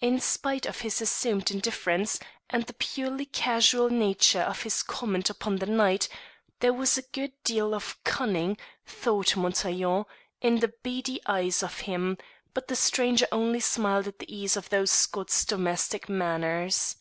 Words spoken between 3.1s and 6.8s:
casual nature of his comment upon the night, there